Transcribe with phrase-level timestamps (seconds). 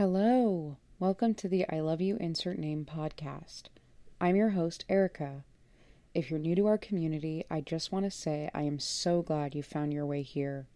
[0.00, 0.78] Hello.
[0.98, 3.64] Welcome to the I Love You Insert Name podcast.
[4.18, 5.44] I'm your host, Erica.
[6.14, 9.54] If you're new to our community, I just want to say I am so glad
[9.54, 10.68] you found your way here.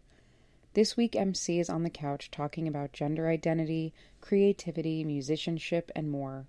[0.74, 6.46] This week, MC is on the couch talking about gender identity, creativity, musicianship, and more.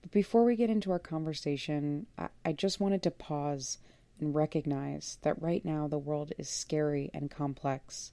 [0.00, 3.76] But before we get into our conversation, I, I just wanted to pause
[4.18, 8.12] and recognize that right now the world is scary and complex.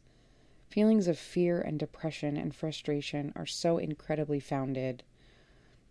[0.76, 5.04] Feelings of fear and depression and frustration are so incredibly founded.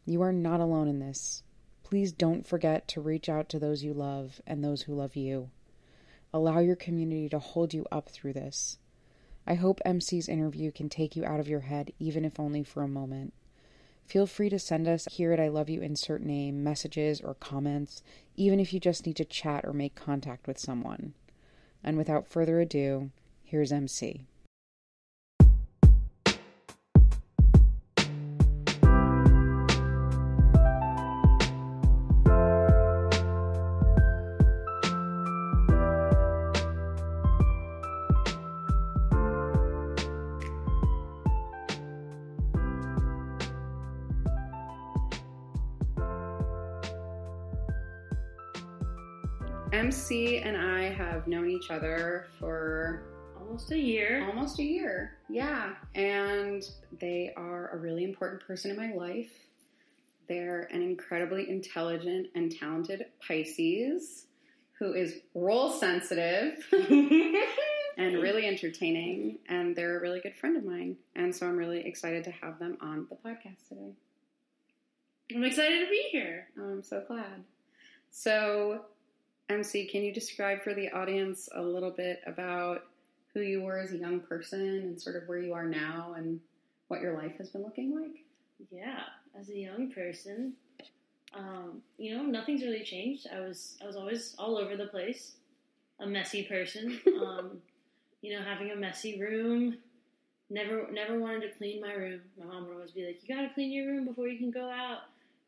[0.05, 1.43] You are not alone in this.
[1.83, 5.49] Please don't forget to reach out to those you love and those who love you.
[6.35, 8.77] Allow your community to hold you up through this.
[9.47, 12.83] I hope MC's interview can take you out of your head, even if only for
[12.83, 13.33] a moment.
[14.05, 18.03] Feel free to send us here at I Love You Insert Name messages or comments,
[18.37, 21.15] even if you just need to chat or make contact with someone.
[21.83, 23.13] And without further ado,
[23.45, 24.27] here's MC.
[51.25, 53.03] Have known each other for
[53.41, 54.25] almost a year.
[54.27, 55.17] almost a year.
[55.29, 55.75] Yeah.
[55.95, 56.63] And
[57.01, 59.33] they are a really important person in my life.
[60.29, 64.27] They're an incredibly intelligent and talented Pisces
[64.79, 67.43] who is role sensitive and
[67.97, 69.39] really entertaining.
[69.49, 70.97] And they're a really good friend of mine.
[71.17, 73.95] And so I'm really excited to have them on the podcast today.
[75.35, 76.49] I'm excited to be here.
[76.59, 77.45] I'm so glad.
[78.11, 78.85] So,
[79.49, 82.85] MC, can you describe for the audience a little bit about
[83.33, 86.41] who you were as a young person and sort of where you are now and
[86.89, 88.25] what your life has been looking like?
[88.71, 89.03] Yeah,
[89.39, 90.55] as a young person,
[91.35, 93.27] um, you know, nothing's really changed.
[93.35, 95.33] I was I was always all over the place,
[96.01, 97.01] a messy person.
[97.21, 97.59] um,
[98.23, 99.77] you know, having a messy room.
[100.51, 102.21] Never never wanted to clean my room.
[102.39, 104.51] My mom would always be like, "You got to clean your room before you can
[104.51, 105.01] go out,"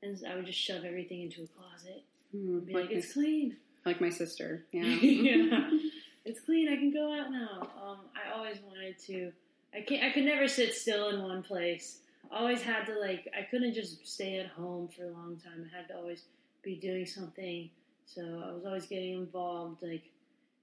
[0.03, 2.03] and I would just shove everything into a closet.
[2.33, 3.57] Hmm, Be like, like, "It's clean."
[3.87, 4.65] Like my sister.
[4.73, 4.85] Yeah.
[4.85, 5.71] yeah,
[6.25, 6.69] it's clean.
[6.69, 7.69] I can go out now.
[7.83, 9.33] Um, I always wanted to.
[9.75, 10.05] I can't.
[10.05, 11.99] I could never sit still in one place.
[12.31, 13.29] I always had to like.
[13.39, 15.71] I couldn't just stay at home for a long time.
[15.73, 16.25] I had to always
[16.63, 17.71] be doing something.
[18.07, 19.83] So I was always getting involved.
[19.83, 20.05] Like,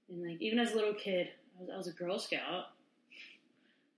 [0.08, 2.66] in like even as a little kid, I was, I was a Girl Scout.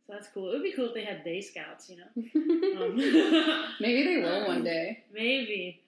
[0.06, 0.50] So that's cool.
[0.50, 2.06] It would be cool if they had Bay Scouts, you know.
[2.76, 2.96] Um,
[3.80, 5.02] Maybe they will one day.
[5.12, 5.80] Maybe.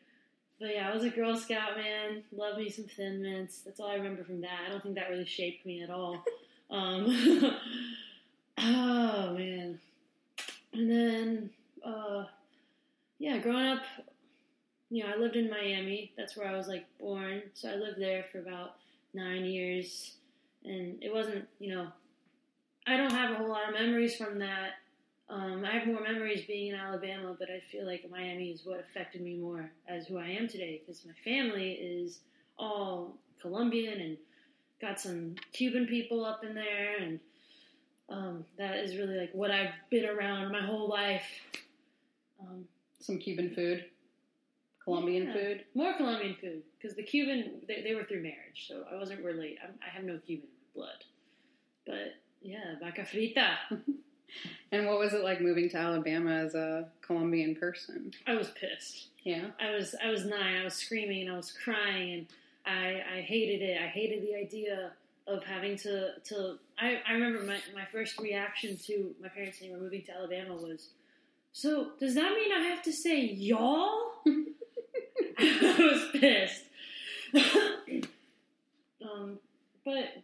[0.61, 2.25] But yeah, I was a Girl Scout, man.
[2.33, 3.61] Love me some Thin Mints.
[3.61, 4.61] That's all I remember from that.
[4.67, 6.25] I don't think that really shaped me at all.
[6.71, 7.07] Um,
[8.59, 9.81] oh, man.
[10.75, 11.51] And then,
[11.83, 12.27] uh,
[13.19, 13.85] yeah, growing up,
[14.91, 16.13] you know, I lived in Miami.
[16.19, 17.41] That's where I was, like, born.
[17.55, 18.75] So I lived there for about
[19.15, 20.13] nine years.
[20.63, 21.89] And it wasn't, you know,
[22.87, 24.73] I don't have a whole lot of memories from that.
[25.31, 28.81] Um, I have more memories being in Alabama, but I feel like Miami is what
[28.81, 32.21] affected me more as who I am today because my family is
[32.59, 34.17] all Colombian and
[34.81, 37.21] got some Cuban people up in there, and
[38.09, 41.27] um, that is really like what I've been around my whole life.
[42.41, 42.65] Um,
[43.01, 43.85] Some Cuban food,
[44.83, 45.65] Colombian yeah, food.
[45.75, 49.59] more Colombian food because the Cuban they, they were through marriage, so I wasn't related.
[49.63, 51.05] I'm, I have no Cuban blood,
[51.85, 53.57] but yeah, vaca frita.
[54.73, 58.13] And what was it like moving to Alabama as a Colombian person?
[58.27, 59.09] I was pissed.
[59.25, 59.47] Yeah.
[59.61, 60.61] I was I was nine.
[60.61, 62.27] I was screaming and I was crying and
[62.67, 63.81] I I hated it.
[63.81, 64.93] I hated the idea
[65.27, 66.59] of having to to.
[66.79, 70.55] I I remember my my first reaction to my parents saying we're moving to Alabama
[70.55, 70.89] was,
[71.53, 74.13] so does that mean I have to say y'all?
[75.41, 76.65] I was pissed.
[79.05, 79.39] um,
[79.85, 80.23] but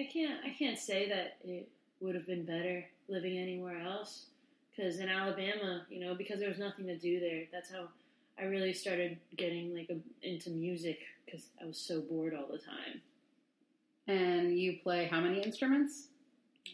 [0.00, 1.68] I can't I can't say that it
[2.00, 4.26] would have been better living anywhere else
[4.74, 7.44] because in Alabama, you know, because there was nothing to do there.
[7.52, 7.88] That's how
[8.38, 9.96] I really started getting like a,
[10.28, 13.00] into music because I was so bored all the time.
[14.06, 16.06] And you play how many instruments?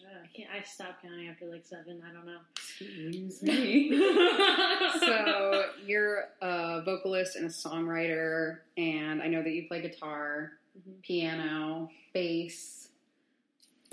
[0.05, 0.51] Uh, I can't.
[0.51, 2.03] I stopped counting after like seven.
[2.09, 2.39] I don't know.
[2.57, 3.91] Excuse me.
[5.01, 11.03] so you're a vocalist and a songwriter, and I know that you play guitar, Mhm.
[11.03, 12.84] piano, bass.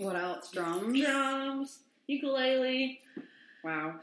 [0.02, 0.50] What else?
[0.52, 1.00] Drums.
[1.00, 3.00] drums, ukulele.
[3.64, 3.96] Wow.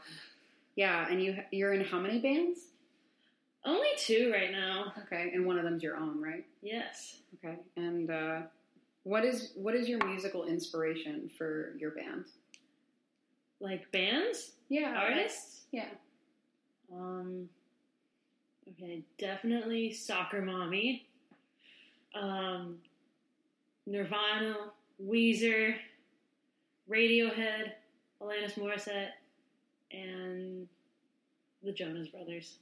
[0.75, 2.59] Yeah, and you you're in how many bands?
[3.65, 4.93] Only two right now.
[5.05, 6.45] Okay, and one of them's your own, right?
[6.61, 7.17] Yes.
[7.43, 8.41] Okay, and uh,
[9.03, 12.25] what is what is your musical inspiration for your band?
[13.59, 14.95] Like bands, Yeah.
[14.97, 15.63] artists.
[15.73, 15.89] Yeah.
[16.95, 17.49] Um,
[18.71, 21.05] okay, definitely Soccer Mommy.
[22.15, 22.77] Um,
[23.85, 24.55] Nirvana,
[25.03, 25.75] Weezer,
[26.89, 27.73] Radiohead,
[28.21, 29.11] Alanis Morissette,
[29.91, 30.67] and
[31.63, 32.55] the Jonas Brothers.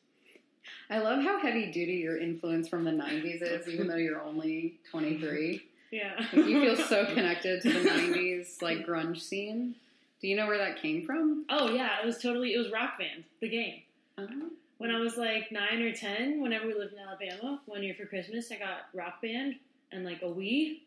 [0.90, 4.80] I love how heavy duty your influence from the 90s is, even though you're only
[4.92, 5.64] 23.
[5.92, 6.14] Yeah.
[6.18, 9.76] Like, you feel so connected to the 90s, like, grunge scene.
[10.20, 11.46] Do you know where that came from?
[11.50, 13.82] Oh yeah, it was totally it was Rock Band, the game.
[14.18, 14.50] Uh-huh.
[14.80, 18.06] When I was like nine or ten, whenever we lived in Alabama, one year for
[18.06, 19.56] Christmas, I got Rock Band
[19.92, 20.80] and like a Wii,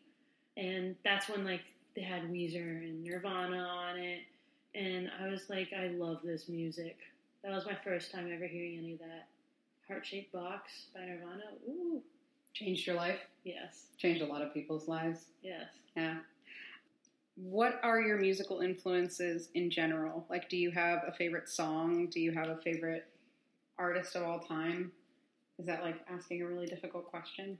[0.57, 1.61] and that's when like
[1.95, 4.21] they had Weezer and Nirvana on it,
[4.75, 6.97] and I was like, I love this music.
[7.43, 9.27] That was my first time ever hearing any of that.
[9.87, 11.43] Heart shaped box by Nirvana.
[11.67, 12.01] Ooh,
[12.53, 13.19] Changed your life?
[13.43, 15.25] yes, Changed a lot of people's lives.
[15.41, 15.67] yes.
[15.95, 16.17] Yeah.
[17.35, 20.25] What are your musical influences in general?
[20.29, 22.07] Like, do you have a favorite song?
[22.07, 23.07] Do you have a favorite
[23.79, 24.91] artist of all time?
[25.57, 27.57] Is that like asking a really difficult question?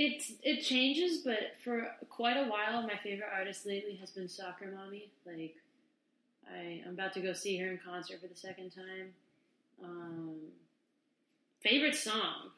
[0.00, 4.72] It's it changes, but for quite a while, my favorite artist lately has been Soccer
[4.72, 5.10] Mommy.
[5.26, 5.56] Like,
[6.48, 9.12] I I'm about to go see her in concert for the second time.
[9.82, 10.36] Um,
[11.64, 12.50] favorite song,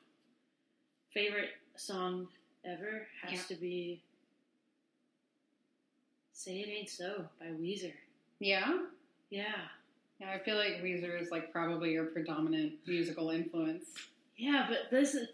[1.14, 2.28] favorite song
[2.66, 3.42] ever has Yeah.
[3.48, 4.02] to be
[6.34, 7.94] "Say It Ain't So" by Weezer.
[8.38, 8.84] Yeah.
[9.30, 9.68] Yeah,
[10.20, 13.84] Yeah, I feel like Weezer is like probably your predominant musical influence.
[14.36, 15.28] yeah, but this is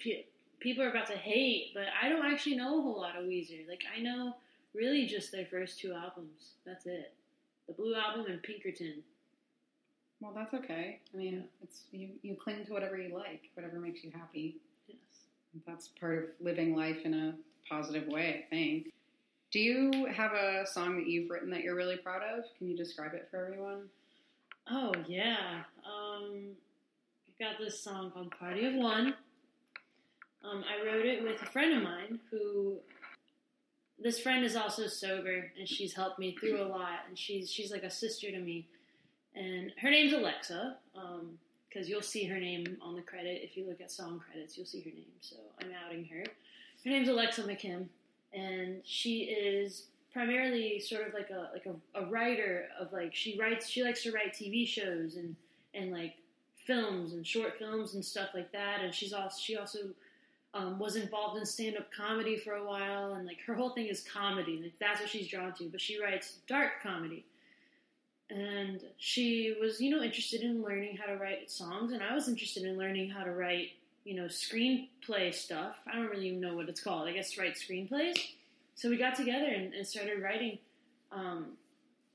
[0.61, 3.69] people are about to hate, but I don't actually know a whole lot of Weezer.
[3.69, 4.37] Like I know
[4.75, 6.53] really just their first two albums.
[6.65, 7.13] That's it.
[7.67, 9.03] The Blue Album and Pinkerton.
[10.21, 11.01] Well, that's okay.
[11.13, 14.57] I mean, it's you, you cling to whatever you like, whatever makes you happy.
[14.89, 14.97] Yes.
[15.67, 17.35] That's part of living life in a
[17.69, 18.93] positive way, I think.
[19.53, 22.45] Do you have a song that you've written that you're really proud of?
[22.59, 23.89] Can you describe it for everyone?
[24.71, 25.63] Oh yeah.
[25.85, 26.49] Um,
[27.29, 29.15] I got this song called "Party of One."
[30.49, 32.79] Um, I wrote it with a friend of mine who.
[33.99, 37.73] This friend is also sober, and she's helped me through a lot, and she's she's
[37.73, 38.69] like a sister to me.
[39.35, 40.77] And her name's Alexa,
[41.69, 44.57] because you'll see her name on the credit if you look at song credits.
[44.57, 46.25] You'll see her name, so I'm outing her.
[46.85, 47.87] Her name's Alexa McKim,
[48.35, 53.39] and she is primarily sort of like a like a, a writer of like she
[53.39, 55.37] writes she likes to write TV shows and
[55.75, 56.15] and like
[56.67, 58.81] films and short films and stuff like that.
[58.83, 59.79] And she's also she also
[60.55, 63.87] um, was involved in stand up comedy for a while, and like her whole thing
[63.87, 64.61] is comedy.
[64.63, 65.69] Like that's what she's drawn to.
[65.69, 67.25] But she writes dark comedy,
[68.31, 72.29] and she was you know interested in learning how to write songs, and I was
[72.29, 73.71] interested in learning how to write
[74.05, 75.77] you know screenplay stuff.
[75.87, 77.09] I don't really know what it's called.
[77.09, 78.17] I guess write screenplays.
[78.75, 80.59] So we got together and, and started writing
[81.11, 81.53] um,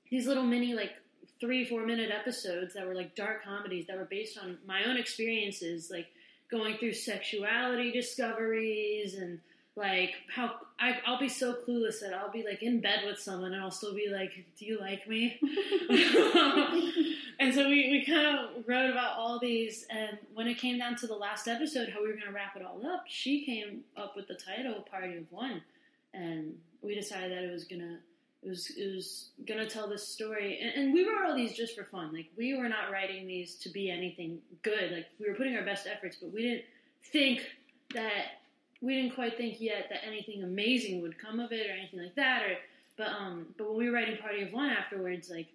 [0.10, 0.94] these little mini like
[1.40, 4.96] three four minute episodes that were like dark comedies that were based on my own
[4.96, 6.08] experiences like
[6.52, 9.40] going through sexuality discoveries and
[9.76, 13.54] like how I, I'll be so clueless that I'll be like in bed with someone
[13.54, 15.40] and I'll still be like, "Do you like me?"
[17.40, 19.86] and so we, we kind of wrote about all these.
[19.90, 22.58] And when it came down to the last episode, how we were going to wrap
[22.58, 25.62] it all up, she came up with the title "Party of One,"
[26.14, 28.00] and we decided that it was gonna
[28.44, 30.60] it was it was gonna tell this story.
[30.62, 32.14] And, and we wrote all these just for fun.
[32.14, 34.92] Like we were not writing these to be anything good.
[34.92, 36.64] Like we were putting our best efforts, but we didn't
[37.12, 37.42] think
[37.94, 38.42] that
[38.82, 42.16] we didn't quite think yet that anything amazing would come of it or anything like
[42.16, 42.44] that.
[42.44, 42.56] Or
[42.98, 45.48] but um but when we were writing Party of One afterwards, like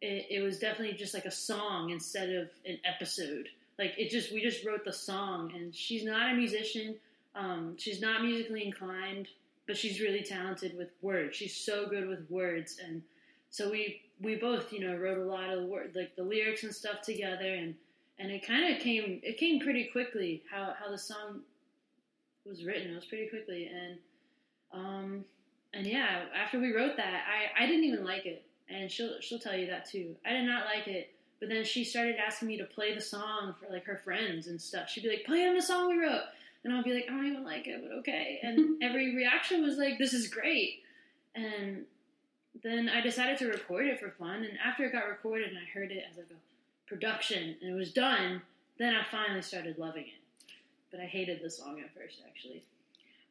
[0.00, 3.48] it, it was definitely just like a song instead of an episode.
[3.78, 6.96] Like it just we just wrote the song, and she's not a musician.
[7.34, 9.28] Um, she's not musically inclined,
[9.70, 11.36] but she's really talented with words.
[11.36, 13.02] She's so good with words, and
[13.50, 16.64] so we we both you know wrote a lot of the word like the lyrics
[16.64, 17.76] and stuff together, and
[18.18, 21.42] and it kind of came it came pretty quickly how how the song
[22.44, 22.90] was written.
[22.90, 23.98] It was pretty quickly, and
[24.72, 25.24] um
[25.72, 29.38] and yeah, after we wrote that, I I didn't even like it, and she'll she'll
[29.38, 30.16] tell you that too.
[30.26, 31.14] I did not like it.
[31.38, 34.60] But then she started asking me to play the song for like her friends and
[34.60, 34.90] stuff.
[34.90, 36.24] She'd be like, "Play them the song we wrote,"
[36.64, 39.76] and I'll be like, "I don't even like it, but okay." And every reaction was
[39.78, 40.82] like, "This is great,"
[41.34, 41.84] and
[42.62, 44.42] then I decided to record it for fun.
[44.44, 47.74] And after it got recorded and I heard it as like a production and it
[47.74, 48.42] was done,
[48.78, 50.50] then I finally started loving it.
[50.90, 52.62] But I hated the song at first, actually.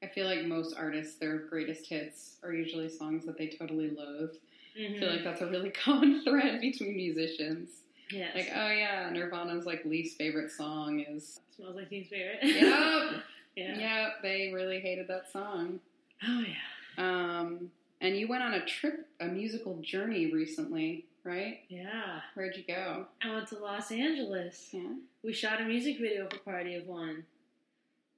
[0.02, 4.32] I feel like most artists, their greatest hits are usually songs that they totally loathe.
[4.76, 5.00] I Mm-hmm.
[5.00, 7.70] feel like that's a really common thread between musicians.
[8.12, 8.36] Yes.
[8.36, 11.40] Like, oh yeah, Nirvana's like least favorite song is.
[11.56, 12.40] smells like Teen Spirit.
[12.42, 13.24] Yep.
[13.56, 13.80] yeah.
[13.80, 15.80] yeah, they really hated that song.
[16.28, 16.56] Oh yeah.
[16.98, 21.60] Um, and you went on a trip, a musical journey recently, right?
[21.70, 22.22] Yeah.
[22.34, 23.06] Where'd you go?
[23.24, 24.70] I went to Los Angeles.
[24.72, 24.94] Yeah.
[25.24, 27.26] We shot a music video for Party of One.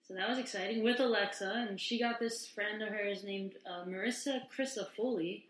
[0.08, 3.86] So that was exciting with Alexa, and she got this friend of hers named uh,
[3.86, 5.44] Marissa Crisafulli,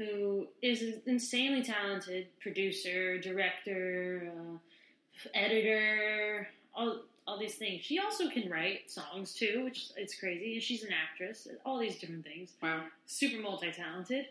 [0.00, 7.84] who is an insanely talented producer, director, uh, editor, all all these things.
[7.84, 10.54] She also can write songs too, which it's crazy.
[10.54, 12.50] And she's an actress, all these different things.
[12.62, 12.84] Wow.
[13.06, 14.26] Super multi talented.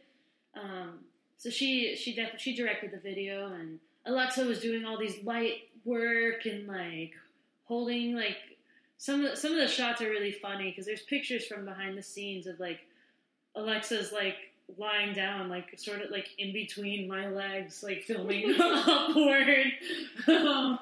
[0.56, 1.00] Um,
[1.38, 5.70] so she she def- she directed the video, and Alexa was doing all these light
[5.86, 7.14] work and like
[7.66, 8.38] holding like
[8.98, 11.96] some of the, some of the shots are really funny because there's pictures from behind
[11.96, 12.80] the scenes of like
[13.56, 19.72] Alexa's like lying down, like sort of like in between my legs, like filming upward.
[20.28, 20.80] Um,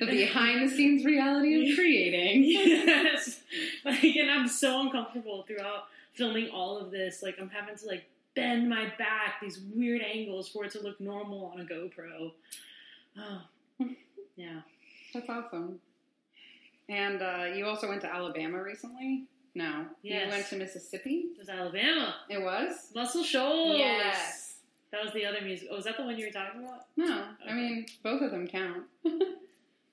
[0.00, 2.44] The behind the scenes reality of creating.
[2.44, 3.40] yes,
[3.84, 7.22] like, and I'm so uncomfortable throughout filming all of this.
[7.22, 11.00] Like, I'm having to like bend my back these weird angles for it to look
[11.00, 12.32] normal on a GoPro.
[13.18, 13.42] Oh,
[14.36, 14.60] yeah.
[15.12, 15.80] That's awesome.
[16.88, 19.24] And uh, you also went to Alabama recently?
[19.54, 19.86] No.
[20.02, 20.26] Yes.
[20.26, 21.26] You went to Mississippi?
[21.32, 22.14] It was Alabama.
[22.28, 22.90] It was?
[22.94, 23.78] Muscle Shoals.
[23.78, 24.56] Yes.
[24.92, 25.68] That was the other music.
[25.70, 26.86] Oh, was that the one you were talking about?
[26.96, 27.24] No.
[27.48, 28.84] I mean, both of them count.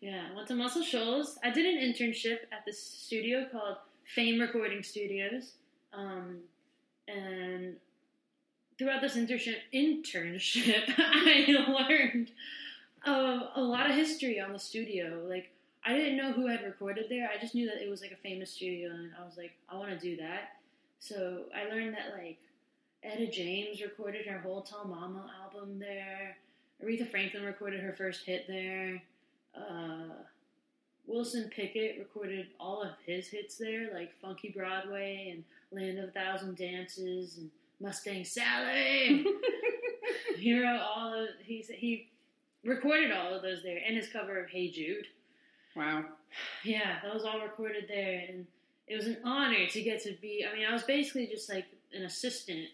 [0.06, 1.40] Yeah, I went to Muscle Shoals.
[1.44, 5.54] I did an internship at this studio called Fame Recording Studios.
[5.94, 6.42] Um,
[7.08, 7.78] and
[8.78, 11.48] throughout this internship, internship, I
[11.90, 12.30] learned
[13.04, 15.24] uh, a lot of history on the studio.
[15.28, 15.52] Like,
[15.86, 17.30] I didn't know who had recorded there.
[17.30, 19.76] I just knew that it was like a famous studio, and I was like, I
[19.76, 20.58] want to do that.
[21.00, 22.40] So I learned that like
[23.04, 26.38] Etta James recorded her whole Tell Mama album there.
[26.84, 29.02] Aretha Franklin recorded her first hit there.
[29.56, 30.14] Uh,
[31.06, 36.12] Wilson Pickett recorded all of his hits there, like Funky Broadway and Land of a
[36.12, 39.24] Thousand Dances and Mustang Sally.
[40.38, 42.10] he wrote all of he's he
[42.64, 45.08] recorded all of those there and his cover of Hey Jude.
[45.76, 46.06] Wow.
[46.64, 48.46] Yeah, that was all recorded there, and
[48.88, 50.46] it was an honor to get to be.
[50.50, 52.68] I mean, I was basically just like an assistant.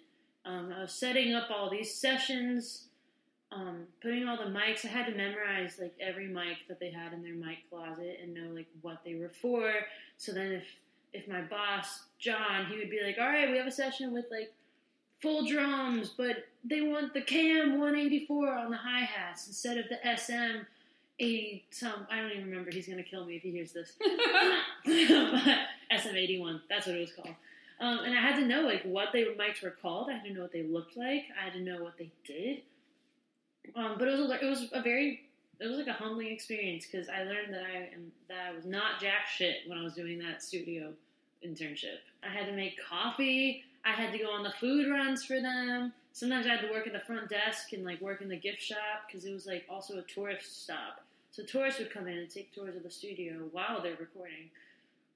[0.45, 2.85] Um, I was setting up all these sessions,
[3.51, 4.85] um, putting all the mics.
[4.85, 8.33] I had to memorize like every mic that they had in their mic closet and
[8.33, 9.71] know like what they were for.
[10.17, 10.65] So then, if
[11.13, 14.25] if my boss John, he would be like, "All right, we have a session with
[14.31, 14.53] like
[15.21, 19.99] full drums, but they want the KM 184 on the hi hats instead of the
[20.05, 20.65] SM."
[21.21, 23.93] 80 some I don't even remember he's gonna kill me if he hears this.
[25.91, 27.35] SM81 that's what it was called.
[27.79, 30.09] Um, and I had to know like what they mics were called.
[30.09, 31.25] I had to know what they looked like.
[31.39, 32.61] I had to know what they did.
[33.75, 35.21] Um, but it was a, it was a very
[35.59, 38.65] it was like a humbling experience because I learned that I am that I was
[38.65, 40.91] not jack shit when I was doing that studio
[41.45, 41.99] internship.
[42.23, 43.63] I had to make coffee.
[43.85, 45.93] I had to go on the food runs for them.
[46.13, 48.61] Sometimes I had to work at the front desk and like work in the gift
[48.61, 52.29] shop because it was like also a tourist stop so tourists would come in and
[52.29, 54.49] take tours of the studio while they're recording.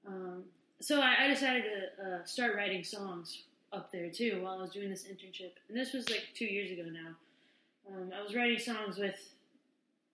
[0.06, 0.44] Um,
[0.80, 3.42] so I, I decided to uh, start writing songs
[3.72, 5.52] up there too while I was doing this internship.
[5.68, 7.94] And this was like two years ago now.
[7.94, 9.14] Um, I was writing songs with,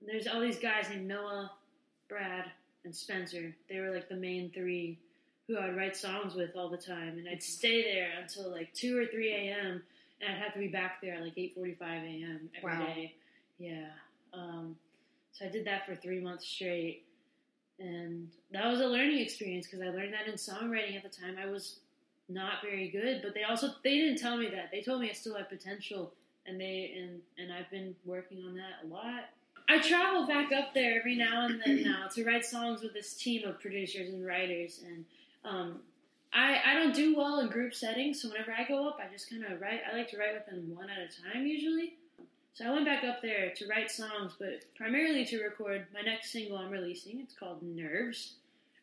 [0.05, 1.51] there's all these guys named Noah,
[2.09, 2.47] Brad,
[2.85, 3.55] and Spencer.
[3.71, 4.99] They were like the main three
[5.47, 7.19] who I'd write songs with all the time.
[7.19, 9.83] And I'd stay there until like 2 or 3 a.m.
[10.21, 12.51] And I'd have to be back there at like 8.45 a.m.
[12.57, 13.15] every day.
[13.61, 13.69] Wow.
[13.69, 13.87] Yeah.
[14.35, 14.77] Um,
[15.33, 17.05] so I did that for three months straight,
[17.79, 21.37] and that was a learning experience because I learned that in songwriting at the time
[21.43, 21.81] I was
[22.29, 23.21] not very good.
[23.23, 24.71] But they also they didn't tell me that.
[24.71, 26.13] They told me I still had potential,
[26.47, 29.31] and they and and I've been working on that a lot.
[29.69, 33.15] I travel back up there every now and then now to write songs with this
[33.15, 35.05] team of producers and writers, and
[35.45, 35.81] um,
[36.33, 38.21] I I don't do well in group settings.
[38.21, 39.81] So whenever I go up, I just kind of write.
[39.91, 41.95] I like to write with them one at a time usually.
[42.55, 46.33] So I went back up there to write songs, but primarily to record my next
[46.33, 47.21] single I'm releasing.
[47.21, 48.35] It's called Nerves,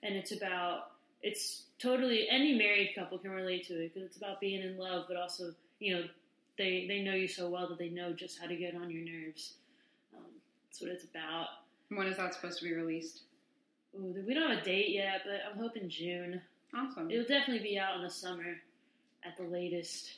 [0.01, 4.39] and it's about it's totally any married couple can relate to it because it's about
[4.39, 6.03] being in love, but also you know
[6.57, 9.03] they they know you so well that they know just how to get on your
[9.03, 9.53] nerves.
[10.15, 10.25] Um,
[10.65, 11.47] that's what it's about.
[11.89, 13.21] When is that supposed to be released?
[13.95, 16.41] Ooh, we don't have a date yet, but I'm hoping June.
[16.75, 17.09] Awesome.
[17.09, 18.57] It'll definitely be out in the summer
[19.23, 20.11] at the latest.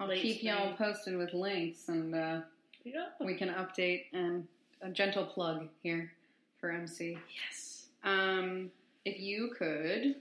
[0.00, 2.40] I'll late keep y'all posted with links and uh,
[2.84, 3.06] Yeah.
[3.20, 4.46] we can update and
[4.82, 6.12] a gentle plug here
[6.60, 7.18] for MC.
[7.46, 7.86] Yes.
[8.04, 8.70] Um,
[9.04, 10.16] if you could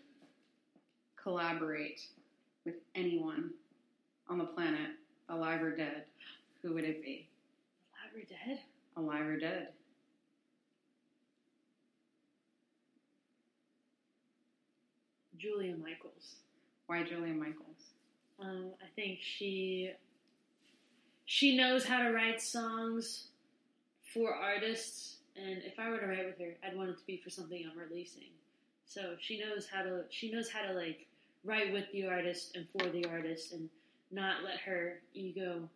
[1.21, 2.01] collaborate
[2.65, 3.51] with anyone
[4.29, 4.91] on the planet,
[5.29, 6.03] alive or dead,
[6.61, 7.27] who would it be?
[7.93, 8.59] Alive or dead?
[8.95, 9.69] Alive or dead?
[15.37, 16.35] Julia Michaels.
[16.87, 17.91] Why Julia Michaels?
[18.39, 19.91] Um, I think she
[21.27, 23.27] she knows how to write songs
[24.13, 27.17] for artists, and if I were to write with her, I'd want it to be
[27.17, 28.29] for something I'm releasing.
[28.85, 31.05] So she knows how to she knows how to like
[31.43, 33.69] write with the artist and for the artist, and
[34.09, 35.69] not let her ego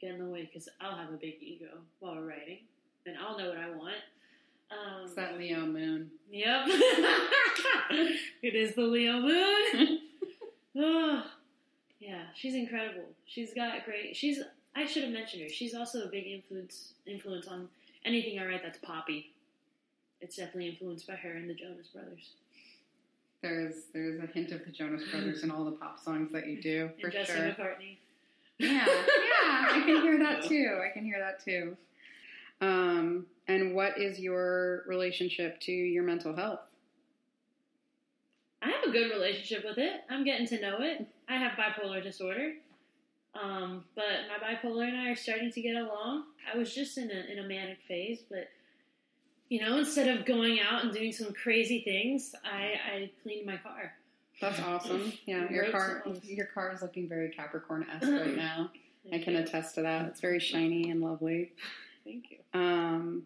[0.00, 2.60] get in the way because I'll have a big ego while we're writing,
[3.04, 3.96] and I'll know what I want.
[4.70, 6.10] Um, It's that Leo moon.
[6.30, 6.66] Yep.
[8.42, 10.00] it is the Leo moon.
[10.78, 11.24] oh,
[11.98, 13.08] yeah, she's incredible.
[13.26, 14.14] She's got great.
[14.14, 14.38] She's.
[14.76, 15.48] I should have mentioned her.
[15.48, 17.68] She's also a big influence influence on
[18.04, 19.30] anything I write that's poppy.
[20.20, 22.30] It's definitely influenced by her and the Jonas Brothers.
[23.42, 26.60] There's there's a hint of the Jonas Brothers in all the pop songs that you
[26.60, 27.42] do for and Jesse sure.
[27.42, 27.96] McCartney.
[28.58, 30.80] Yeah, yeah, I can hear that too.
[30.84, 31.76] I can hear that too.
[32.60, 36.60] Um, and what is your relationship to your mental health?
[38.62, 40.00] I have a good relationship with it.
[40.08, 41.06] I'm getting to know it.
[41.28, 42.54] I have bipolar disorder.
[43.40, 46.24] Um, but my bipolar and I are starting to get along.
[46.52, 48.48] I was just in a in a manic phase, but
[49.48, 53.56] you know, instead of going out and doing some crazy things, I, I cleaned my
[53.56, 53.92] car.
[54.40, 55.12] That's awesome.
[55.26, 56.24] Yeah, your car songs.
[56.24, 58.70] your car is looking very Capricorn esque right now.
[59.12, 60.06] I can attest to that.
[60.06, 61.52] It's very shiny and lovely.
[62.04, 62.38] Thank you.
[62.58, 63.24] Um,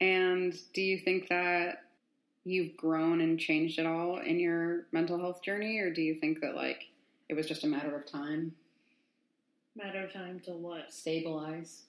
[0.00, 1.84] and do you think that
[2.44, 6.40] you've grown and changed at all in your mental health journey, or do you think
[6.42, 6.84] that like
[7.28, 8.52] it was just a matter of time?
[9.76, 10.92] Matter of time to what?
[10.92, 11.82] Stabilize.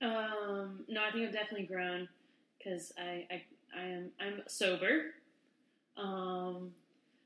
[0.00, 2.08] Um, no, I think I've definitely grown
[2.58, 3.42] because I, I
[3.78, 5.14] I am I'm sober.
[5.96, 6.72] Um,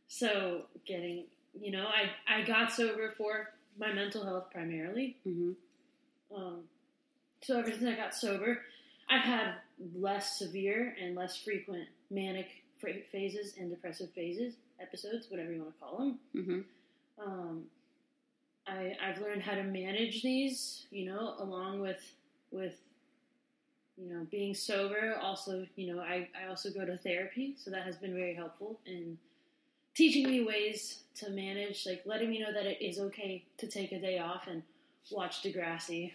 [0.09, 1.25] so getting
[1.59, 5.17] you know I I got sober for my mental health primarily.
[5.25, 5.53] hmm
[6.35, 6.65] Um,
[7.43, 8.61] so ever since I got sober,
[9.09, 9.55] I've had
[9.95, 12.49] less severe and less frequent manic
[13.11, 16.19] phases and depressive phases, episodes, whatever you want to call them.
[16.33, 16.61] hmm
[17.23, 17.65] Um,
[18.67, 22.01] I I've learned how to manage these, you know, along with
[22.51, 22.77] with
[23.97, 25.19] you know being sober.
[25.23, 28.81] Also, you know, I I also go to therapy, so that has been very helpful
[28.87, 29.19] in
[29.95, 33.93] teaching me ways to manage, like letting me know that it is okay to take
[33.93, 34.63] a day off and
[35.11, 36.13] watch Degrassi.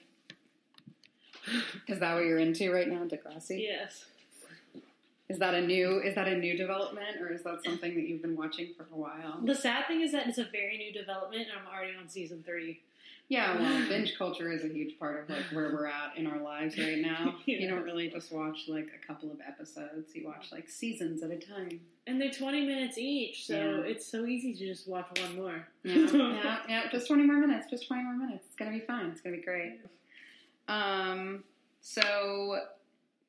[1.87, 3.61] Is that what you're into right now, Degrassi?
[3.63, 4.05] Yes.
[5.31, 8.21] Is that a new is that a new development, or is that something that you've
[8.21, 9.39] been watching for a while?
[9.45, 12.43] The sad thing is that it's a very new development, and I'm already on season
[12.45, 12.81] three.
[13.29, 16.41] Yeah, well, binge culture is a huge part of like where we're at in our
[16.41, 17.35] lives right now.
[17.45, 21.31] You don't really just watch like a couple of episodes; you watch like seasons at
[21.31, 21.79] a time.
[22.07, 23.89] And they're 20 minutes each, so Yeah.
[23.91, 25.65] it's so easy to just watch one more.
[25.83, 26.91] Yeah, yeah, yeah.
[26.91, 27.67] Just twenty more minutes.
[27.69, 28.43] Just twenty more minutes.
[28.47, 29.05] It's gonna be fine.
[29.05, 29.79] It's gonna be great.
[30.67, 31.45] Um,
[31.79, 32.59] so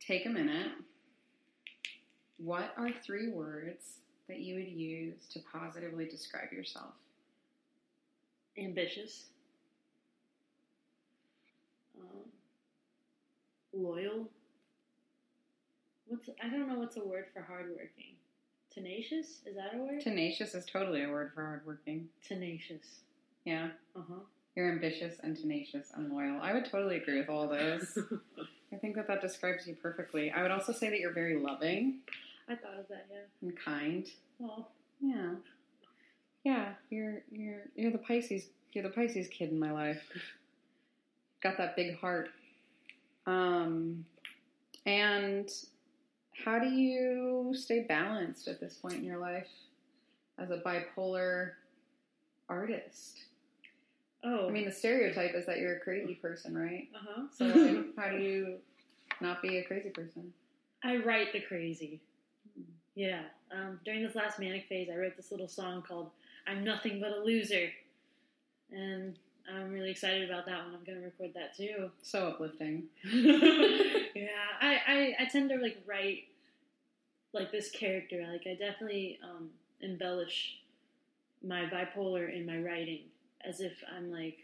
[0.00, 0.66] take a minute.
[2.42, 6.92] What are three words that you would use to positively describe yourself?
[8.58, 9.26] Ambitious.
[11.98, 12.06] Um,
[13.72, 14.28] loyal.
[16.08, 18.16] What's I don't know what's a word for hardworking.
[18.74, 19.38] Tenacious?
[19.46, 20.00] Is that a word?
[20.00, 22.08] Tenacious is totally a word for hardworking.
[22.26, 23.00] Tenacious.
[23.44, 24.14] Yeah, Uh huh.
[24.56, 26.40] you're ambitious and tenacious and loyal.
[26.40, 27.98] I would totally agree with all those.
[28.72, 30.30] I think that that describes you perfectly.
[30.30, 31.98] I would also say that you're very loving
[32.52, 33.48] I thought of that, yeah.
[33.48, 34.06] and kind.
[34.38, 34.68] Well,
[35.00, 35.34] Yeah.
[36.44, 40.10] Yeah, you're you're you're the Pisces you're the Pisces kid in my life.
[41.42, 42.30] Got that big heart.
[43.26, 44.04] Um
[44.84, 45.48] and
[46.44, 49.48] how do you stay balanced at this point in your life
[50.38, 51.52] as a bipolar
[52.48, 53.18] artist?
[54.24, 54.48] oh.
[54.48, 56.88] I mean, the stereotype is that you're a crazy person, right?
[56.94, 57.22] uh huh.
[57.32, 58.56] So how do you
[59.20, 60.32] not be a crazy person?
[60.82, 62.00] I write the crazy.
[62.94, 63.22] Yeah.
[63.50, 66.10] Um, during this last manic phase, I wrote this little song called
[66.46, 67.68] I'm Nothing But a Loser.
[68.70, 69.16] And
[69.52, 70.74] I'm really excited about that one.
[70.74, 71.90] I'm going to record that too.
[72.02, 72.84] So uplifting.
[73.04, 74.26] yeah.
[74.60, 76.24] I, I, I tend to like write
[77.32, 78.26] like this character.
[78.30, 79.50] Like I definitely um,
[79.80, 80.58] embellish
[81.42, 83.00] my bipolar in my writing
[83.44, 84.38] as if I'm like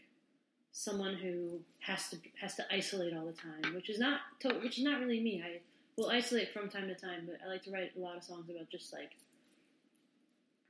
[0.73, 4.79] someone who has to has to isolate all the time, which is not to, which
[4.79, 5.43] is not really me.
[5.45, 5.61] I
[5.99, 8.49] will isolate from time to time, but I like to write a lot of songs
[8.49, 9.11] about just like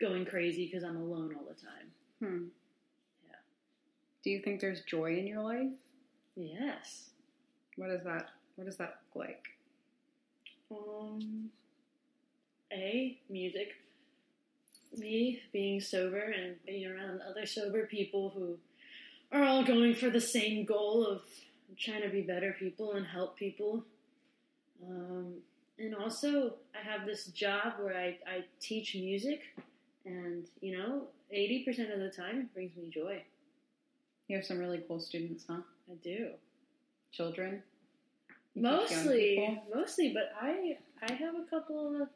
[0.00, 1.88] going crazy because I'm alone all the time.
[2.18, 2.46] Hmm.
[3.28, 3.36] Yeah.
[4.24, 5.76] Do you think there's joy in your life?
[6.34, 7.10] Yes.
[7.76, 8.30] What is that?
[8.56, 9.44] What does that look like?
[10.70, 11.50] Um,
[12.72, 13.74] a music.
[14.96, 18.56] Me being sober and being around other sober people who
[19.30, 21.20] are all going for the same goal of
[21.78, 23.84] trying to be better people and help people.
[24.86, 25.34] Um,
[25.78, 29.42] and also, I have this job where I, I teach music,
[30.04, 31.02] and you know,
[31.34, 33.22] 80% of the time it brings me joy.
[34.28, 35.60] You have some really cool students, huh?
[35.90, 36.30] I do.
[37.12, 37.62] Children.
[38.54, 42.08] You teach young Mostly, mostly, but I I have a couple of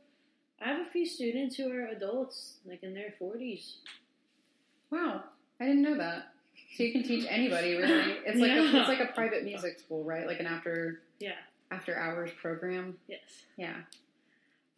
[0.60, 3.76] I have a few students who are adults, like in their forties.
[4.90, 5.24] Wow,
[5.60, 6.32] I didn't know that.
[6.76, 8.16] So you can teach anybody, really.
[8.26, 10.26] It's like a, it's like a private music school, right?
[10.26, 11.32] Like an after Yeah.
[11.72, 12.96] After hours program.
[13.08, 13.20] Yes.
[13.56, 13.76] Yeah.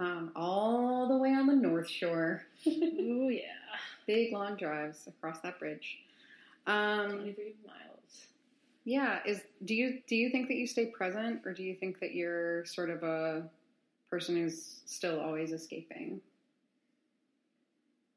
[0.01, 2.45] Um, all the way on the North Shore.
[2.67, 3.41] oh yeah.
[4.07, 5.99] Big long drives across that bridge.
[6.67, 8.27] Um, Twenty three miles.
[8.85, 9.19] yeah.
[9.27, 12.15] Is do you do you think that you stay present, or do you think that
[12.15, 13.49] you're sort of a
[14.11, 16.21] person who's still always escaping?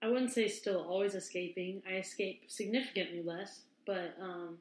[0.02, 1.82] I wouldn't say still always escaping.
[1.90, 4.58] I escape significantly less, but um,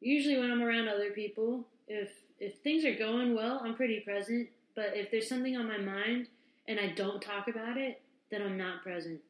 [0.00, 4.48] usually when I'm around other people, if if things are going well, I'm pretty present.
[4.74, 6.26] But if there's something on my mind
[6.68, 9.20] and I don't talk about it, then I'm not present.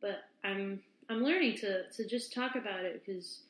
[0.00, 3.40] But I'm I'm learning to to just talk about it because,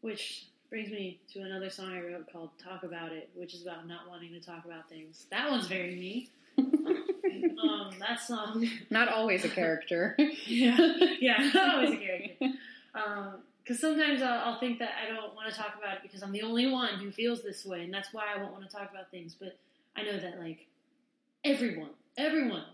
[0.00, 3.86] which brings me to another song I wrote called "Talk About It," which is about
[3.86, 5.26] not wanting to talk about things.
[5.30, 6.30] That one's very me.
[6.58, 8.68] um, that song.
[8.90, 10.16] Not always a character.
[10.46, 10.78] Yeah,
[11.20, 12.46] yeah, always a character.
[13.68, 16.32] Because sometimes I'll, I'll think that I don't want to talk about it because I'm
[16.32, 18.90] the only one who feels this way, and that's why I won't want to talk
[18.90, 19.36] about things.
[19.38, 19.58] But
[19.94, 20.66] I know that like
[21.44, 22.64] everyone, everyone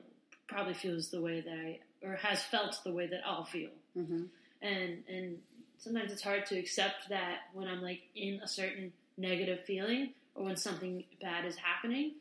[0.47, 4.27] probably feels the way that I or has felt the way that I'll feel, hmm
[4.63, 5.39] and and
[5.79, 10.45] sometimes it's hard to accept that when I'm like in a certain negative feeling or
[10.45, 12.13] when something bad is happening.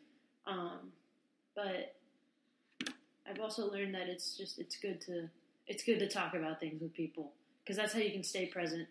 [0.47, 0.91] Um,
[1.55, 1.93] but
[3.29, 5.29] I've also learned that it's just it's good to
[5.67, 7.33] it's good to talk about things with people
[7.63, 8.87] because that's how you can stay present.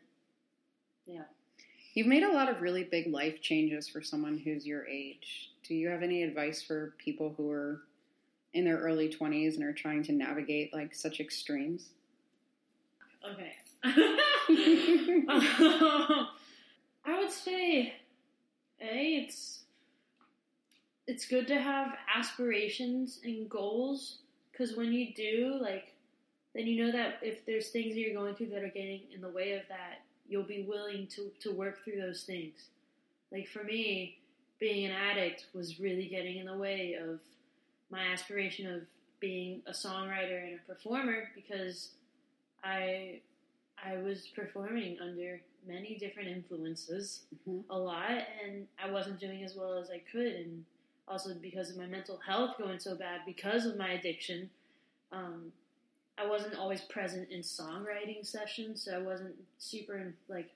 [1.07, 1.25] Yeah.
[1.95, 5.51] You've made a lot of really big life changes for someone who's your age.
[5.67, 7.83] Do you have any advice for people who are
[8.55, 11.89] in their early 20s and are trying to navigate like such extremes?
[13.31, 13.53] Okay.
[17.05, 17.95] I would say,
[18.81, 19.63] a it's
[21.07, 24.19] it's good to have aspirations and goals
[24.51, 25.95] because when you do, like,
[26.55, 29.21] then you know that if there's things that you're going through that are getting in
[29.21, 32.55] the way of that, you'll be willing to to work through those things.
[33.31, 34.19] Like for me,
[34.61, 37.21] being an addict was really getting in the way of
[37.91, 38.83] my aspiration of
[39.21, 41.91] being a songwriter and a performer because
[42.65, 43.21] I
[43.83, 47.65] I was performing under many different influences Mhm.
[47.71, 50.65] a lot and I wasn't doing as well as I could and
[51.09, 54.51] also because of my mental health going so bad because of my addiction
[55.13, 55.53] um,
[56.19, 60.51] I wasn't always present in songwriting sessions so I wasn't super like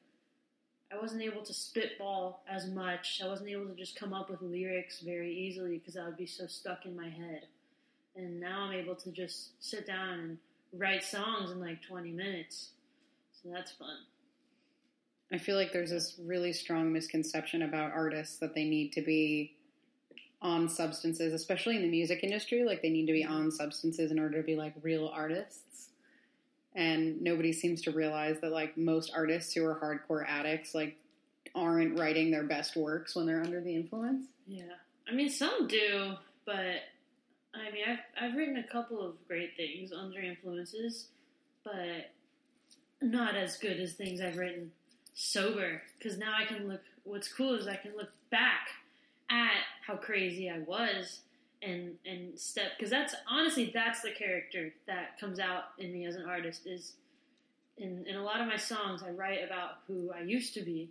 [0.93, 3.21] I wasn't able to spitball as much.
[3.25, 6.27] I wasn't able to just come up with lyrics very easily because I would be
[6.27, 7.47] so stuck in my head.
[8.15, 10.39] And now I'm able to just sit down and
[10.73, 12.71] write songs in like 20 minutes.
[13.43, 13.97] So that's fun.
[15.33, 19.56] I feel like there's this really strong misconception about artists that they need to be
[20.43, 22.65] on substances, especially in the music industry.
[22.65, 23.33] Like they need to be mm-hmm.
[23.33, 25.89] on substances in order to be like real artists.
[26.75, 30.99] And nobody seems to realize that like most artists who are hardcore addicts like
[31.55, 34.27] aren't writing their best works when they're under the influence.
[34.47, 34.65] Yeah,
[35.09, 36.13] I mean some do,
[36.45, 36.83] but
[37.55, 41.09] I mean I've I've written a couple of great things under influences,
[41.65, 42.11] but
[43.01, 44.71] not as good as things I've written
[45.15, 45.83] sober.
[45.99, 46.83] Because now I can look.
[47.05, 48.69] What's cool is I can look back
[49.87, 51.21] how crazy I was
[51.63, 56.17] and and step because that's honestly that's the character that comes out in me as
[56.17, 56.93] an artist is
[57.79, 60.91] in in a lot of my songs I write about who I used to be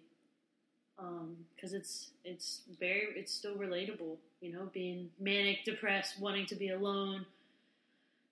[0.97, 6.55] um, because it's it's very it's still relatable you know being manic depressed wanting to
[6.55, 7.25] be alone.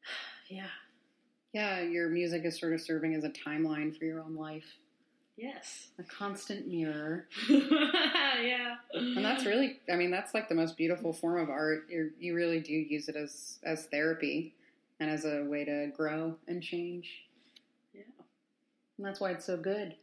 [0.49, 0.67] Yeah.
[1.53, 4.75] Yeah, your music is sort of serving as a timeline for your own life,
[5.35, 7.27] yes a constant mirror.
[7.49, 11.85] yeah And that's really, I mean, that's like the most beautiful form of art.
[11.89, 14.53] You're, you really do use it as as therapy
[14.99, 17.23] and as a way to grow and change.
[17.93, 18.01] Yeah.
[18.97, 19.95] And that's why it's so good.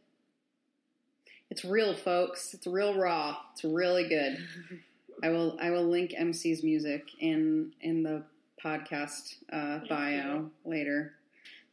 [1.49, 2.53] It's real, folks.
[2.53, 3.37] It's real raw.
[3.53, 4.37] It's really good.
[5.23, 8.23] I will I will link MC's music in in the
[8.63, 11.13] podcast uh, bio later.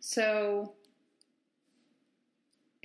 [0.00, 0.72] So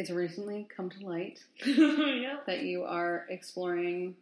[0.04, 4.16] it's recently come to light yeah that you are exploring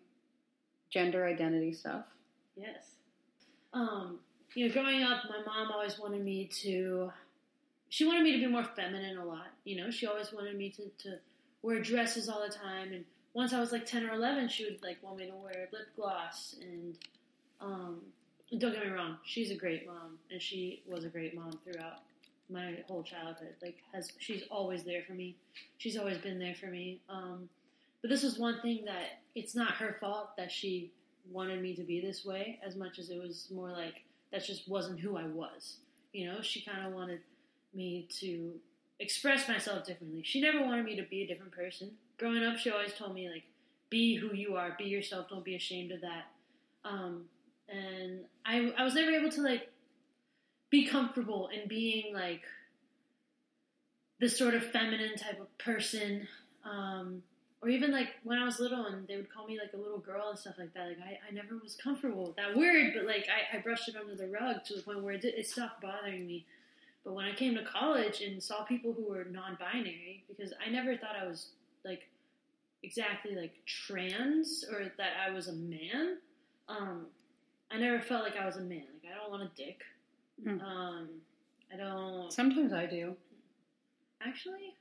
[0.91, 2.05] gender identity stuff.
[2.55, 2.91] Yes.
[3.73, 4.19] Um,
[4.53, 7.11] you know, growing up, my mom always wanted me to.
[7.89, 9.47] She wanted me to be more feminine a lot.
[9.63, 11.17] You know, she always wanted me to, to
[11.61, 12.93] wear dresses all the time.
[12.93, 15.67] And once I was like ten or eleven, she would like want me to wear
[15.71, 16.55] lip gloss.
[16.61, 16.97] And
[17.61, 18.01] um,
[18.57, 21.99] don't get me wrong, she's a great mom, and she was a great mom throughout
[22.51, 23.55] my whole childhood.
[23.61, 25.35] Like, has she's always there for me.
[25.77, 27.01] She's always been there for me.
[27.09, 27.49] Um,
[28.01, 30.91] but this was one thing that it's not her fault that she
[31.29, 34.67] wanted me to be this way as much as it was more like that just
[34.67, 35.77] wasn't who I was.
[36.13, 37.21] You know, she kind of wanted
[37.73, 38.53] me to
[38.99, 40.23] express myself differently.
[40.23, 41.91] She never wanted me to be a different person.
[42.17, 43.43] Growing up, she always told me like,
[43.89, 46.25] be who you are, be yourself, don't be ashamed of that.
[46.85, 47.25] Um,
[47.67, 49.69] and I, I was never able to like
[50.71, 52.41] be comfortable in being like
[54.19, 56.27] this sort of feminine type of person.
[56.63, 57.21] Um,
[57.61, 59.99] or even like when I was little and they would call me like a little
[59.99, 60.87] girl and stuff like that.
[60.87, 63.95] Like I, I never was comfortable with that word, but like I, I brushed it
[63.95, 66.45] under the rug to the point where it, did, it stopped bothering me.
[67.03, 70.95] But when I came to college and saw people who were non-binary, because I never
[70.95, 71.47] thought I was
[71.83, 72.09] like
[72.83, 76.17] exactly like trans or that I was a man.
[76.67, 77.07] Um,
[77.71, 78.85] I never felt like I was a man.
[79.03, 79.81] Like I don't want a dick.
[80.45, 80.61] Mm.
[80.63, 81.09] Um,
[81.73, 82.31] I don't.
[82.31, 83.15] Sometimes I do.
[84.25, 84.75] Actually,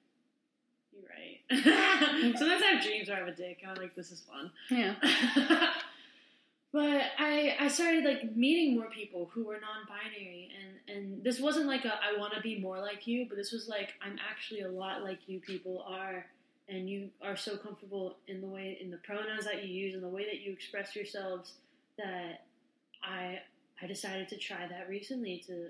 [0.93, 2.35] you're right.
[2.39, 3.59] Sometimes I have dreams where I have a dick.
[3.67, 4.51] I'm like, this is fun.
[4.71, 4.95] Yeah.
[6.73, 11.67] but I I started like meeting more people who were non-binary, and and this wasn't
[11.67, 14.63] like a I want to be more like you, but this was like I'm actually
[14.63, 16.27] a lot like you people are,
[16.69, 20.03] and you are so comfortable in the way in the pronouns that you use and
[20.03, 21.53] the way that you express yourselves
[21.99, 22.45] that
[23.03, 23.41] I
[23.83, 25.69] I decided to try that recently to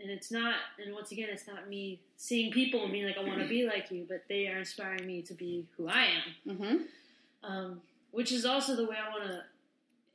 [0.00, 3.24] and it's not and once again it's not me seeing people and being like I
[3.24, 6.56] want to be like you, but they are inspiring me to be who I am.
[6.56, 6.76] Mm-hmm.
[7.44, 7.80] Um,
[8.10, 9.42] which is also the way I want to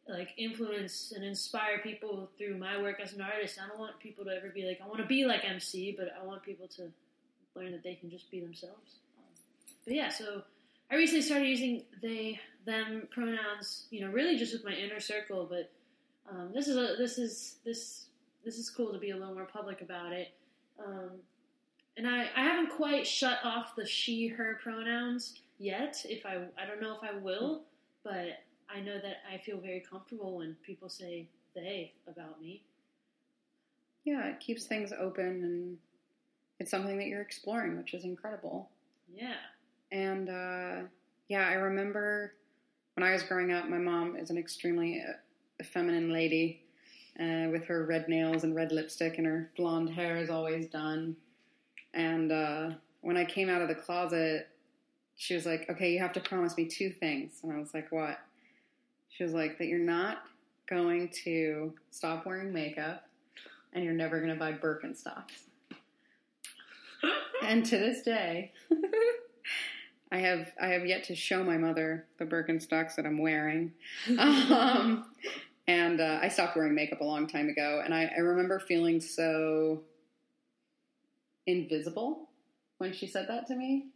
[0.08, 3.58] like influence and inspire people through my work as an artist.
[3.64, 6.14] I don't want people to ever be like I want to be like MC, but
[6.20, 6.92] I want people to
[7.56, 9.00] learn that they can just be themselves.
[9.86, 10.44] But yeah, so
[10.92, 13.86] I recently started using they them pronouns.
[13.90, 15.72] You know, really just with my inner circle, but
[16.30, 18.06] um, this is a, this is this
[18.44, 20.34] this is cool to be a little more public about it.
[20.84, 21.12] Um,
[21.96, 26.04] and I, I haven't quite shut off the she her pronouns yet.
[26.06, 27.64] If I I don't know if I will,
[28.04, 28.40] but
[28.74, 32.64] I know that I feel very comfortable when people say they about me.
[34.06, 35.78] Yeah, it keeps things open and
[36.60, 38.70] it's something that you're exploring, which is incredible.
[39.14, 39.36] Yeah.
[39.92, 40.88] And uh,
[41.30, 42.34] yeah, I remember
[42.96, 45.04] when I was growing up, my mom is an extremely
[45.64, 46.62] feminine lady
[47.20, 51.16] uh, with her red nails and red lipstick, and her blonde hair is always done.
[51.94, 52.72] And uh,
[53.02, 54.48] when I came out of the closet,
[55.16, 57.40] she was like, Okay, you have to promise me two things.
[57.44, 58.20] And I was like, What?
[59.10, 60.24] She was like, That you're not
[60.68, 63.04] going to stop wearing makeup
[63.74, 65.48] and you're never going to buy Birkenstocks.
[67.44, 68.52] and to this day,
[70.12, 73.74] I have I have yet to show my mother the Birkenstocks that I'm wearing.
[74.20, 75.06] Um,
[75.68, 79.00] and uh, I stopped wearing makeup a long time ago, and I, I remember feeling
[79.00, 79.82] so
[81.48, 82.30] invisible
[82.78, 83.88] when she said that to me.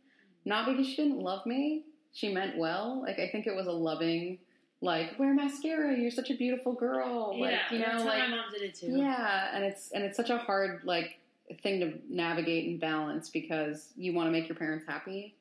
[0.46, 3.02] Not because she didn't love me; she meant well.
[3.06, 4.40] Like I think it was a loving,
[4.82, 5.98] like wear mascara.
[5.98, 7.38] You're such a beautiful girl.
[7.38, 8.88] Like yeah, you know, that's like my mom did it too.
[8.88, 11.20] yeah, and it's and it's such a hard like
[11.62, 15.36] thing to navigate and balance because you want to make your parents happy,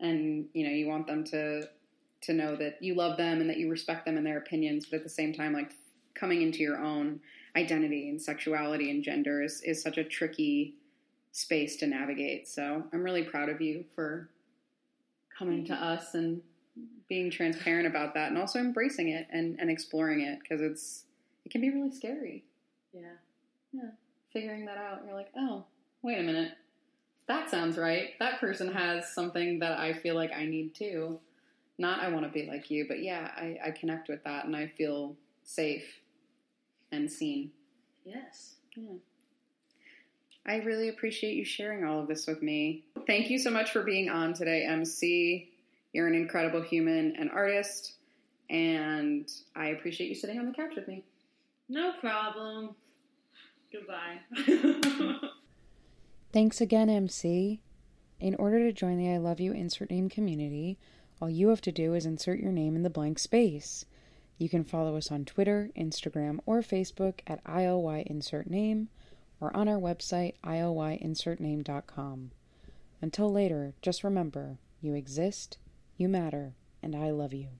[0.00, 1.68] and you know you want them to
[2.22, 4.98] to know that you love them and that you respect them and their opinions, but
[4.98, 5.72] at the same time, like
[6.14, 7.20] coming into your own
[7.56, 10.74] identity and sexuality and gender is is such a tricky
[11.32, 12.48] space to navigate.
[12.48, 14.28] So I'm really proud of you for
[15.36, 16.42] coming to us and
[17.08, 21.04] being transparent about that and also embracing it and, and exploring it because it's
[21.44, 22.44] it can be really scary
[22.92, 23.16] Yeah.
[23.72, 23.90] Yeah.
[24.32, 25.00] Figuring that out.
[25.04, 25.64] You're like, oh,
[26.02, 26.52] wait a minute.
[27.28, 28.10] That sounds right.
[28.18, 31.20] That person has something that I feel like I need too.
[31.78, 34.54] Not I want to be like you, but yeah, I, I connect with that and
[34.54, 36.02] I feel safe
[36.90, 37.50] and seen.
[38.04, 38.56] Yes.
[38.76, 38.96] Yeah.
[40.44, 42.84] I really appreciate you sharing all of this with me.
[43.06, 45.50] Thank you so much for being on today, MC.
[45.92, 47.94] You're an incredible human and artist,
[48.50, 51.04] and I appreciate you sitting on the couch with me.
[51.68, 52.74] No problem.
[53.72, 54.18] Goodbye.
[56.32, 57.62] Thanks again, MC.
[58.18, 60.78] In order to join the I Love You insert name community,
[61.22, 63.84] all you have to do is insert your name in the blank space.
[64.38, 68.88] You can follow us on Twitter, Instagram, or Facebook at ILY insert name
[69.40, 72.32] or on our website ILYinsertname.com.
[73.00, 75.58] Until later, just remember you exist,
[75.96, 77.50] you matter, and I love you.